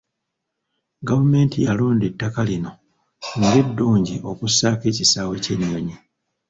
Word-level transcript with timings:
Gavumenti 1.07 1.57
yalonda 1.65 2.03
ettaka 2.11 2.41
lino 2.49 2.71
ng'eddungi 3.39 4.15
okussaako 4.31 4.83
ekisaawe 4.91 5.35
ky'ennyonyi. 5.43 5.95